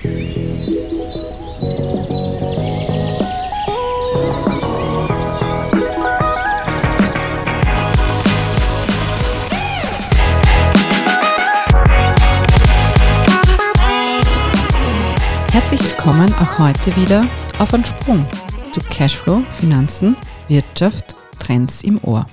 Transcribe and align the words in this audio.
Herzlich 0.00 0.78
willkommen 15.82 16.32
auch 16.34 16.58
heute 16.60 16.94
wieder 16.94 17.26
auf 17.58 17.74
einen 17.74 17.84
Sprung 17.84 18.24
zu 18.70 18.80
Cashflow, 18.80 19.42
Finanzen, 19.50 20.16
Wirtschaft, 20.46 21.16
Trends 21.40 21.82
im 21.82 21.98
Ohr. 22.04 22.24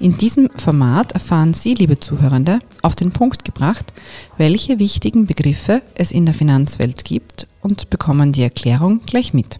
In 0.00 0.16
diesem 0.16 0.48
Format 0.50 1.12
erfahren 1.12 1.54
Sie, 1.54 1.74
liebe 1.74 1.98
Zuhörende, 1.98 2.60
auf 2.82 2.94
den 2.94 3.10
Punkt 3.10 3.44
gebracht, 3.44 3.92
welche 4.36 4.78
wichtigen 4.78 5.26
Begriffe 5.26 5.82
es 5.96 6.12
in 6.12 6.24
der 6.24 6.34
Finanzwelt 6.34 7.04
gibt 7.04 7.48
und 7.62 7.90
bekommen 7.90 8.32
die 8.32 8.42
Erklärung 8.42 9.00
gleich 9.06 9.34
mit. 9.34 9.58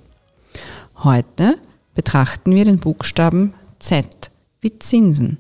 Heute 1.03 1.59
betrachten 1.95 2.55
wir 2.55 2.65
den 2.65 2.79
Buchstaben 2.79 3.53
Z 3.81 4.31
wie 4.61 4.79
Zinsen 4.79 5.39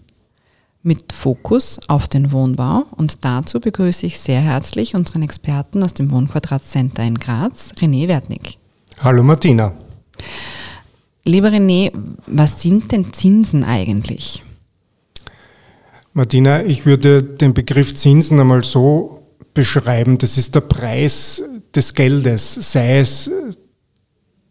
mit 0.83 1.13
Fokus 1.13 1.79
auf 1.87 2.09
den 2.09 2.33
Wohnbau 2.33 2.85
und 2.97 3.25
dazu 3.25 3.61
begrüße 3.61 4.07
ich 4.07 4.19
sehr 4.19 4.41
herzlich 4.41 4.97
unseren 4.97 5.23
Experten 5.23 5.83
aus 5.85 5.95
dem 5.95 6.11
Wohnquadrat 6.11 6.65
Center 6.65 7.05
in 7.05 7.17
Graz, 7.17 7.73
René 7.81 8.09
Wertnick. 8.09 8.59
Hallo 9.01 9.23
Martina. 9.23 9.73
Lieber 11.25 11.51
René, 11.51 11.93
was 12.27 12.63
sind 12.63 12.91
denn 12.91 13.13
Zinsen 13.13 13.63
eigentlich? 13.63 14.43
Martina, 16.19 16.65
ich 16.65 16.85
würde 16.85 17.23
den 17.23 17.55
Begriff 17.55 17.95
Zinsen 17.95 18.41
einmal 18.41 18.65
so 18.65 19.21
beschreiben, 19.55 20.19
das 20.19 20.37
ist 20.37 20.53
der 20.53 20.63
Preis 20.63 21.41
des 21.73 21.95
Geldes, 21.95 22.55
sei 22.73 22.99
es 22.99 23.31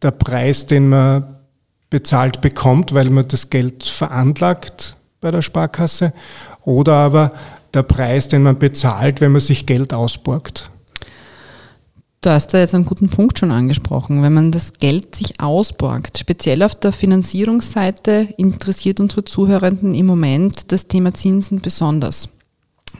der 0.02 0.12
Preis, 0.12 0.66
den 0.66 0.88
man 0.88 1.40
bezahlt 1.90 2.40
bekommt, 2.40 2.94
weil 2.94 3.09
man 3.09 3.28
das 3.28 3.50
Geld 3.50 3.84
veranlagt 3.84 4.96
bei 5.20 5.30
der 5.30 5.42
Sparkasse, 5.42 6.14
oder 6.64 6.94
aber 6.94 7.32
der 7.74 7.84
Preis, 7.84 8.30
den 8.30 8.44
man 8.44 8.58
bezahlt, 8.58 9.20
wenn 9.20 9.34
man 9.34 9.42
sich 9.42 9.66
Geld 9.66 9.94
ausborgt. 9.94 10.72
Du 12.22 12.32
hast 12.32 12.54
da 12.54 12.60
jetzt 12.60 12.73
einen 12.73 12.86
guten 12.86 13.10
Punkt 13.10 13.38
schon 13.38 13.52
angesprochen. 13.52 14.23
Wenn 14.23 14.34
man 14.34 14.52
das 14.52 14.73
Geld 14.73 15.16
sich 15.16 15.40
ausborgt, 15.40 16.18
speziell 16.18 16.64
auf 16.64 16.74
der 16.74 16.92
Finanzierungsseite 16.92 18.34
interessiert 18.38 19.00
unsere 19.00 19.24
Zuhörenden 19.24 19.94
im 19.94 20.08
Moment 20.08 20.72
das 20.72 20.88
Thema 20.88 21.14
Zinsen 21.14 21.62
besonders. 21.62 22.30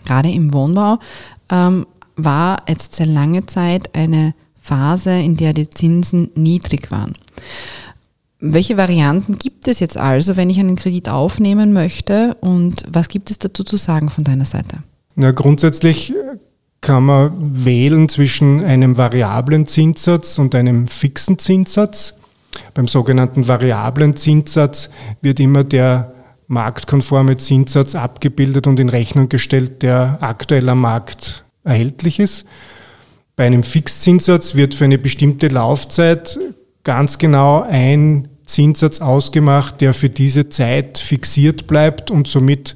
Gerade 0.06 0.30
im 0.30 0.54
Wohnbau 0.54 1.00
ähm, 1.52 1.86
war 2.16 2.64
jetzt 2.70 2.96
sehr 2.96 3.08
lange 3.08 3.46
Zeit 3.48 3.96
eine 3.96 4.36
Phase, 4.62 5.12
in 5.12 5.36
der 5.36 5.54
die 5.54 5.70
Zinsen 5.70 6.30
niedrig 6.36 6.92
waren. 6.92 7.14
Welche 8.40 8.78
Varianten 8.78 9.40
gibt 9.40 9.68
es 9.68 9.80
jetzt 9.80 9.98
also, 9.98 10.36
wenn 10.36 10.52
ich 10.52 10.59
einen 10.59 10.76
Kredit 10.76 11.09
aufnehmen 11.09 11.74
möchte 11.74 12.36
und 12.40 12.84
was 12.88 13.09
gibt 13.09 13.31
es 13.31 13.40
dazu 13.40 13.64
zu 13.64 13.78
sagen 13.78 14.09
von 14.09 14.24
deiner 14.24 14.46
Seite? 14.46 14.84
Na, 15.16 15.31
grundsätzlich 15.31 16.14
kann 16.81 17.03
man 17.03 17.66
wählen 17.66 18.08
zwischen 18.09 18.64
einem 18.64 18.97
variablen 18.97 19.67
Zinssatz 19.67 20.38
und 20.38 20.56
einem 20.56 20.88
fixen 20.88 21.39
Zinssatz. 21.39 22.16
Beim 22.73 22.88
sogenannten 22.88 23.47
variablen 23.47 24.16
Zinssatz 24.16 24.89
wird 25.22 25.39
immer 25.39 25.64
der 25.64 26.14
marktkonforme 26.47 27.38
Zinssatz 27.38 27.95
abgebildet 27.95 28.67
und 28.67 28.80
in 28.80 28.89
Rechnung 28.89 29.30
gestellt, 29.30 29.84
der 29.84 30.17
aktuell 30.22 30.69
am 30.69 30.81
Markt 30.81 31.44
erhältlich 31.64 32.19
ist. 32.19 32.45
Bei 33.36 33.45
einem 33.45 33.64
Fixzinssatz 33.64 34.56
wird 34.56 34.73
für 34.73 34.86
eine 34.86 34.97
bestimmte 34.97 35.50
Laufzeit 35.50 36.39
ganz 36.84 37.17
genau 37.17 37.64
ein 37.69 38.30
Zinssatz 38.45 39.02
ausgemacht, 39.02 39.81
der 39.81 39.94
für 39.94 40.09
diese 40.09 40.50
Zeit 40.50 40.97
fixiert 40.97 41.67
bleibt 41.67 42.09
und 42.09 42.28
somit 42.28 42.75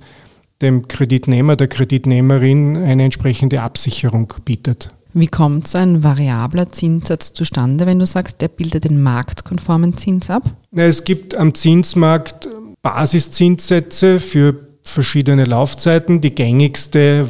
dem 0.62 0.88
Kreditnehmer, 0.88 1.56
der 1.56 1.68
Kreditnehmerin 1.68 2.78
eine 2.78 3.04
entsprechende 3.04 3.62
Absicherung 3.62 4.34
bietet. 4.46 4.90
Wie 5.14 5.28
kommt 5.28 5.68
so 5.68 5.78
ein 5.78 6.04
variabler 6.04 6.70
Zinssatz 6.70 7.34
zustande, 7.34 7.86
wenn 7.86 8.00
du 8.00 8.06
sagst, 8.06 8.40
der 8.42 8.48
bildet 8.48 8.86
den 8.86 9.02
marktkonformen 9.04 9.98
Zins 9.98 10.30
ab? 10.30 10.44
Es 10.74 11.04
gibt 11.04 11.36
am 11.36 11.54
Zinsmarkt 11.54 12.48
Basiszinssätze 12.82 14.20
für 14.20 14.56
verschiedene 14.84 15.46
Laufzeiten. 15.46 16.22
Die 16.22 16.34
gängigste 16.34 17.28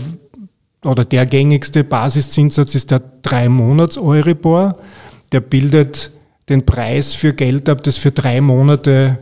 oder 0.84 1.06
der 1.06 1.26
gängigste 1.26 1.84
Basiszinssatz 1.84 2.76
ist 2.76 2.92
der 2.92 3.02
3-Monats-Euribor. 3.24 4.74
Der 5.32 5.42
bildet 5.42 6.12
den 6.50 6.66
Preis 6.66 7.14
für 7.14 7.34
Geld 7.34 7.68
ab, 7.68 7.84
das 7.84 7.98
für 7.98 8.12
drei 8.12 8.42
Monate 8.42 9.20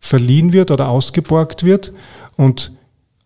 verliehen 0.00 0.52
wird 0.52 0.70
oder 0.70 0.88
ausgeborgt 0.88 1.64
wird. 1.64 1.92
Und 2.36 2.72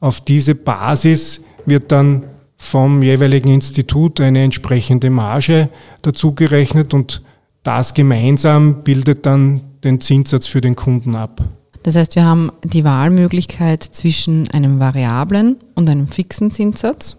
auf 0.00 0.20
diese 0.20 0.54
Basis 0.54 1.40
wird 1.66 1.92
dann 1.92 2.24
vom 2.56 3.02
jeweiligen 3.02 3.48
Institut 3.48 4.20
eine 4.20 4.42
entsprechende 4.42 5.10
Marge 5.10 5.68
dazugerechnet 6.02 6.92
und 6.92 7.22
das 7.62 7.94
gemeinsam 7.94 8.82
bildet 8.82 9.26
dann 9.26 9.60
den 9.84 10.00
Zinssatz 10.00 10.46
für 10.46 10.60
den 10.60 10.76
Kunden 10.76 11.14
ab. 11.14 11.42
Das 11.82 11.94
heißt, 11.94 12.16
wir 12.16 12.24
haben 12.24 12.52
die 12.62 12.84
Wahlmöglichkeit 12.84 13.82
zwischen 13.82 14.50
einem 14.50 14.80
variablen 14.80 15.56
und 15.74 15.88
einem 15.88 16.08
fixen 16.08 16.50
Zinssatz. 16.50 17.16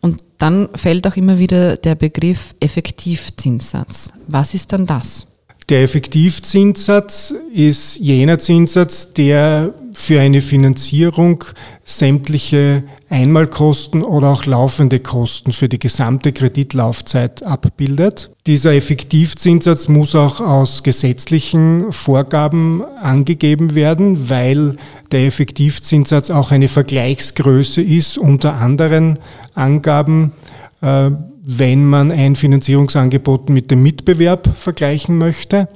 Und 0.00 0.24
dann 0.38 0.68
fällt 0.74 1.06
auch 1.06 1.16
immer 1.16 1.38
wieder 1.38 1.76
der 1.76 1.94
Begriff 1.94 2.54
Effektivzinssatz. 2.60 4.12
Was 4.26 4.54
ist 4.54 4.72
dann 4.72 4.86
das? 4.86 5.26
Der 5.68 5.82
Effektivzinssatz 5.82 7.34
ist 7.52 7.98
jener 7.98 8.38
Zinssatz, 8.38 9.12
der 9.12 9.74
für 9.92 10.20
eine 10.20 10.40
Finanzierung 10.40 11.44
sämtliche 11.84 12.84
Einmalkosten 13.10 14.02
oder 14.02 14.28
auch 14.28 14.46
laufende 14.46 15.00
Kosten 15.00 15.52
für 15.52 15.68
die 15.68 15.78
gesamte 15.78 16.32
Kreditlaufzeit 16.32 17.42
abbildet. 17.42 18.30
Dieser 18.46 18.74
Effektivzinssatz 18.74 19.88
muss 19.88 20.14
auch 20.14 20.40
aus 20.40 20.82
gesetzlichen 20.82 21.92
Vorgaben 21.92 22.82
angegeben 22.82 23.74
werden, 23.74 24.30
weil 24.30 24.76
der 25.10 25.26
Effektivzinssatz 25.26 26.30
auch 26.30 26.50
eine 26.50 26.68
Vergleichsgröße 26.68 27.82
ist 27.82 28.18
unter 28.18 28.54
anderen 28.54 29.18
Angaben 29.54 30.32
äh, 30.80 31.10
wenn 31.44 31.84
man 31.84 32.12
ein 32.12 32.36
Finanzierungsangebot 32.36 33.50
mit 33.50 33.70
dem 33.70 33.82
Mitbewerb 33.82 34.48
vergleichen 34.56 35.18
möchte 35.18 35.68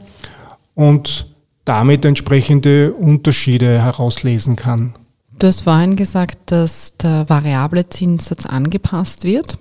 und 0.74 1.26
damit 1.66 2.04
entsprechende 2.06 2.94
Unterschiede 2.94 3.82
herauslesen 3.82 4.56
kann. 4.56 4.94
Du 5.38 5.46
hast 5.46 5.62
vorhin 5.62 5.96
gesagt, 5.96 6.38
dass 6.46 6.96
der 6.96 7.28
variable 7.28 7.86
Zinssatz 7.90 8.46
angepasst 8.46 9.24
wird, 9.24 9.58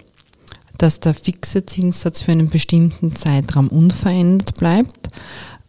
dass 0.78 1.02
der 1.02 1.14
fixe 1.14 1.66
Zinssatz 1.66 2.22
für 2.22 2.32
einen 2.32 2.50
bestimmten 2.50 3.14
Zeitraum 3.14 3.68
unverändert 3.68 4.56
bleibt. 4.58 5.10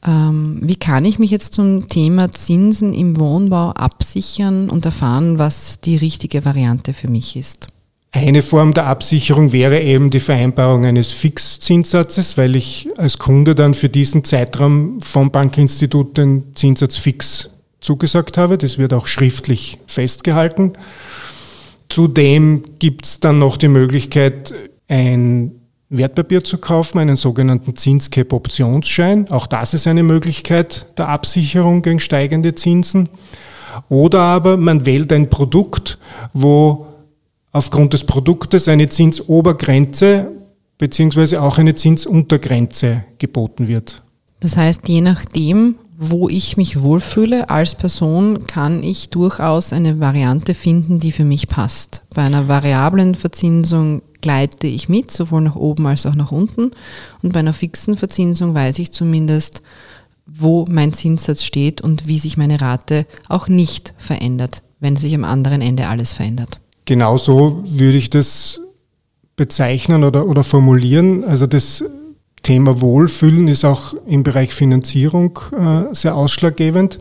Ähm, 0.07 0.61
wie 0.63 0.77
kann 0.77 1.05
ich 1.05 1.19
mich 1.19 1.33
jetzt 1.33 1.55
zum 1.55 1.89
Thema 1.89 2.31
Zinsen 2.31 2.93
im 2.93 3.19
Wohnbau 3.19 3.71
absichern 3.71 4.71
und 4.71 4.85
erfahren, 4.85 5.39
was 5.39 5.81
die 5.81 5.97
richtige 5.97 6.45
Variante 6.45 6.95
für 6.95 7.09
mich 7.09 7.35
ist? 7.35 7.67
Eine 8.17 8.41
Form 8.41 8.73
der 8.73 8.87
Absicherung 8.87 9.53
wäre 9.53 9.83
eben 9.83 10.09
die 10.09 10.21
Vereinbarung 10.21 10.87
eines 10.87 11.13
Fixzinssatzes, 11.13 12.39
weil 12.39 12.57
ich 12.57 12.89
als 12.97 13.19
Kunde 13.19 13.55
dann 13.55 13.75
für 13.75 13.91
diesen 13.91 14.25
Zeitraum 14.25 15.03
vom 15.03 15.31
Bankinstitut 15.31 16.17
den 16.17 16.45
Zinssatz 16.55 16.97
fix 16.97 17.51
zugesagt 17.79 18.39
habe. 18.39 18.57
Das 18.57 18.79
wird 18.79 18.95
auch 18.95 19.07
schriftlich 19.07 19.79
festgehalten. 19.87 20.73
Zudem 21.91 22.63
gibt 22.79 23.05
es 23.05 23.21
dann 23.21 23.39
noch 23.39 23.59
die 23.59 23.69
Möglichkeit, 23.69 24.55
ein 24.89 25.53
Wertpapier 25.91 26.43
zu 26.43 26.57
kaufen, 26.57 26.99
einen 26.99 27.17
sogenannten 27.17 27.77
Zinscap-Optionsschein. 27.77 29.31
Auch 29.31 29.47
das 29.47 29.75
ist 29.75 29.87
eine 29.87 30.03
Möglichkeit 30.03 30.87
der 30.97 31.11
Absicherung 31.11 31.83
gegen 31.83 32.01
steigende 32.01 32.55
Zinsen. 32.55 33.11
Oder 33.91 34.21
aber 34.21 34.57
man 34.57 34.87
wählt 34.87 35.13
ein 35.13 35.29
Produkt, 35.29 35.99
wo 36.33 36.87
aufgrund 37.57 37.95
des 37.95 38.05
Produktes 38.05 38.69
eine 38.69 38.89
Zinsobergrenze 38.89 40.31
beziehungsweise 40.79 41.41
auch 41.41 41.59
eine 41.59 41.75
Zinsuntergrenze 41.75 43.05
geboten 43.19 43.67
wird. 43.67 44.03
Das 44.41 44.57
heißt, 44.57 44.89
je 44.89 45.01
nachdem, 45.01 45.77
wo 45.99 46.29
ich 46.29 46.59
mich 46.59 46.83
wohlfühle 46.83 47.49
als 47.49 47.75
Person, 47.75 48.47
kann 48.47 48.83
ich 48.83 49.09
durchaus 49.09 49.73
eine 49.73 49.99
Variante 50.01 50.53
finden, 50.53 51.01
die 51.01 51.13
für 51.13 51.25
mich 51.25 51.47
passt. 51.47 52.03
Bei 52.15 52.23
einer 52.23 52.47
variablen 52.47 53.15
Verzinsung 53.15 54.03
gleite 54.21 54.67
ich 54.67 54.91
mit, 54.91 55.11
sowohl 55.11 55.41
nach 55.41 55.57
oben 55.57 55.87
als 55.87 56.05
auch 56.05 56.15
nach 56.15 56.33
unten. 56.33 56.73
Und 57.23 57.33
bei 57.33 57.39
einer 57.39 57.55
fixen 57.55 57.97
Verzinsung 57.97 58.55
weiß 58.55 58.79
ich 58.81 58.93
zumindest, 58.93 59.63
wo 60.27 60.67
mein 60.69 60.93
Zinssatz 60.93 61.45
steht 61.45 61.81
und 61.81 62.07
wie 62.07 62.19
sich 62.19 62.37
meine 62.37 62.61
Rate 62.61 63.07
auch 63.29 63.49
nicht 63.49 63.95
verändert, 63.97 64.63
wenn 64.81 64.97
sich 64.97 65.15
am 65.15 65.25
anderen 65.25 65.63
Ende 65.63 65.89
alles 65.89 66.13
verändert. 66.13 66.61
Genau 66.87 67.19
so 67.19 67.63
würde 67.67 67.99
ich 67.99 68.11
das 68.11 68.61
bezeichnen 69.37 70.05
oder, 70.05 70.27
oder 70.27 70.45
formulieren. 70.45 71.25
Also 71.25 71.47
das 71.47 71.85
Thema 72.43 72.81
Wohlfühlen 72.81 73.49
ist 73.49 73.65
auch 73.65 73.95
im 74.07 74.23
Bereich 74.23 74.55
Finanzierung 74.55 75.39
äh, 75.53 75.95
sehr 75.95 76.15
ausschlaggebend. 76.15 76.99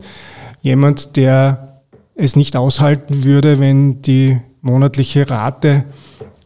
Jemand, 0.60 1.16
der 1.16 1.82
es 2.16 2.34
nicht 2.34 2.56
aushalten 2.56 3.24
würde, 3.24 3.60
wenn 3.60 4.02
die 4.02 4.38
monatliche 4.60 5.30
Rate 5.30 5.84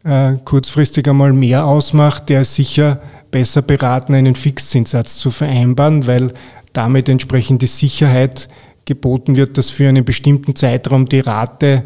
äh, 0.04 0.34
kurzfristig 0.44 1.08
einmal 1.08 1.32
mehr 1.32 1.64
ausmacht, 1.64 2.28
der 2.28 2.42
ist 2.42 2.54
sicher 2.54 3.00
besser 3.30 3.62
beraten, 3.62 4.14
einen 4.14 4.34
Fixzinssatz 4.34 5.16
zu 5.16 5.30
vereinbaren, 5.30 6.06
weil 6.06 6.34
damit 6.74 7.08
entsprechend 7.08 7.62
die 7.62 7.66
Sicherheit 7.66 8.48
geboten 8.84 9.36
wird, 9.36 9.56
dass 9.56 9.70
für 9.70 9.88
einen 9.88 10.04
bestimmten 10.04 10.56
Zeitraum 10.56 11.08
die 11.08 11.20
Rate 11.20 11.84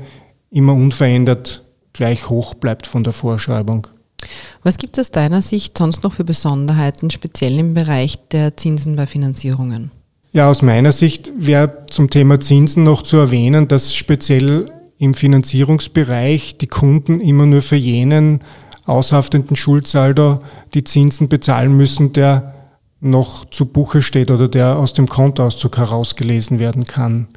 immer 0.55 0.73
unverändert 0.73 1.63
gleich 1.93 2.29
hoch 2.29 2.55
bleibt 2.55 2.87
von 2.87 3.05
der 3.05 3.13
Vorschreibung. 3.13 3.87
Was 4.63 4.79
gibt 4.79 4.97
es 4.97 5.07
aus 5.07 5.11
deiner 5.11 5.43
Sicht 5.43 5.77
sonst 5.77 6.03
noch 6.03 6.13
für 6.13 6.25
Besonderheiten, 6.25 7.11
speziell 7.11 7.59
im 7.59 7.75
Bereich 7.75 8.19
der 8.31 8.57
Zinsen 8.57 8.97
bei 8.97 9.07
Finanzierungen? 9.07 9.91
Ja, 10.33 10.49
aus 10.49 10.63
meiner 10.63 10.93
Sicht 10.93 11.31
wäre 11.37 11.87
zum 11.91 12.11
Thema 12.11 12.41
Zinsen 12.41 12.83
noch 12.83 13.03
zu 13.03 13.17
erwähnen, 13.17 13.69
dass 13.69 13.95
speziell 13.95 14.73
im 14.99 15.15
Finanzierungsbereich 15.15 16.57
die 16.59 16.67
Kunden 16.67 17.21
immer 17.21 17.47
nur 17.47 17.63
für 17.63 17.77
jenen 17.77 18.41
aushaftenden 18.87 19.57
Schuldsaldo 19.57 20.41
die 20.73 20.85
Zinsen 20.85 21.29
bezahlen 21.29 21.77
müssen, 21.77 22.13
der 22.13 22.55
noch 23.01 23.49
zu 23.51 23.67
Buche 23.67 24.03
steht 24.03 24.31
oder 24.31 24.49
der 24.49 24.79
aus 24.79 24.95
dem 24.95 25.07
Kontoauszug 25.07 25.77
herausgelesen 25.77 26.59
werden 26.59 26.85
kann. 26.85 27.29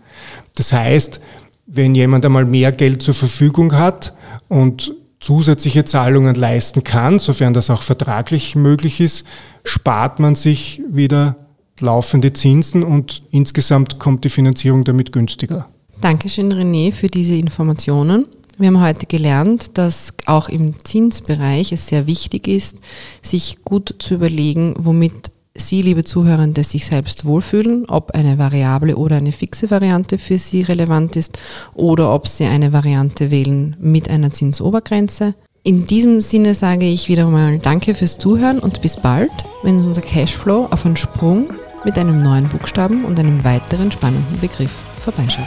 Das 0.55 0.71
heißt, 0.71 1.19
wenn 1.67 1.93
jemand 1.93 2.25
einmal 2.25 2.45
mehr 2.45 2.71
Geld 2.71 3.03
zur 3.03 3.13
Verfügung 3.13 3.73
hat 3.73 4.13
und 4.47 4.93
zusätzliche 5.19 5.83
Zahlungen 5.83 6.35
leisten 6.35 6.83
kann, 6.83 7.19
sofern 7.19 7.53
das 7.53 7.69
auch 7.69 7.81
vertraglich 7.81 8.55
möglich 8.55 8.99
ist, 8.99 9.25
spart 9.63 10.19
man 10.19 10.35
sich 10.35 10.81
wieder 10.89 11.35
laufende 11.79 12.33
Zinsen 12.33 12.83
und 12.83 13.21
insgesamt 13.31 13.99
kommt 13.99 14.23
die 14.23 14.29
Finanzierung 14.29 14.83
damit 14.83 15.11
günstiger. 15.11 15.67
Dankeschön, 16.01 16.53
René, 16.53 16.91
für 16.91 17.09
diese 17.09 17.35
Informationen. 17.35 18.25
Wir 18.57 18.67
haben 18.67 18.81
heute 18.81 19.05
gelernt, 19.05 19.77
dass 19.77 20.13
auch 20.25 20.49
im 20.49 20.73
Zinsbereich 20.83 21.71
es 21.71 21.87
sehr 21.87 22.07
wichtig 22.07 22.47
ist, 22.47 22.77
sich 23.21 23.57
gut 23.63 23.95
zu 23.99 24.15
überlegen, 24.15 24.73
womit 24.79 25.31
Sie, 25.57 25.81
liebe 25.81 26.03
Zuhörende, 26.03 26.63
sich 26.63 26.85
selbst 26.85 27.25
wohlfühlen, 27.25 27.85
ob 27.87 28.11
eine 28.11 28.37
variable 28.37 28.95
oder 28.95 29.17
eine 29.17 29.31
fixe 29.31 29.69
Variante 29.69 30.17
für 30.17 30.37
Sie 30.37 30.61
relevant 30.61 31.15
ist 31.15 31.39
oder 31.73 32.13
ob 32.13 32.27
Sie 32.27 32.45
eine 32.45 32.73
Variante 32.73 33.31
wählen 33.31 33.75
mit 33.79 34.09
einer 34.09 34.31
Zinsobergrenze. 34.31 35.33
In 35.63 35.85
diesem 35.85 36.21
Sinne 36.21 36.53
sage 36.53 36.85
ich 36.85 37.09
wieder 37.09 37.27
mal 37.27 37.57
Danke 37.57 37.93
fürs 37.93 38.17
Zuhören 38.17 38.59
und 38.59 38.81
bis 38.81 38.95
bald, 38.95 39.31
wenn 39.63 39.77
unser 39.77 40.01
Cashflow 40.01 40.67
auf 40.71 40.85
einen 40.85 40.95
Sprung 40.95 41.49
mit 41.83 41.97
einem 41.97 42.21
neuen 42.21 42.47
Buchstaben 42.47 43.03
und 43.03 43.19
einem 43.19 43.43
weiteren 43.43 43.91
spannenden 43.91 44.39
Begriff 44.39 44.71
vorbeischaut. 45.01 45.45